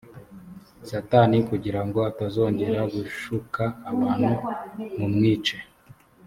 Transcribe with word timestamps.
satani 0.89 1.37
kugira 1.49 1.81
ngo 1.85 1.99
atazongera 2.09 2.81
gushuka 2.93 3.63
abantu 3.91 4.33
mumwice. 4.97 5.57